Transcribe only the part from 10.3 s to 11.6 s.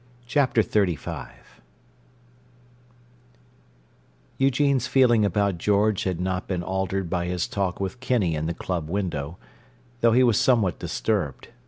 somewhat disturbed.